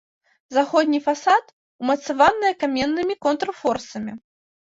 [0.55, 1.45] Заходні фасад
[1.81, 4.13] умацаваныя каменнымі контрфорсамі.